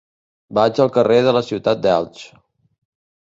Vaig 0.57 0.79
al 0.85 0.89
carrer 0.95 1.19
de 1.27 1.35
la 1.37 1.43
Ciutat 1.49 1.83
d'Elx. 1.83 2.23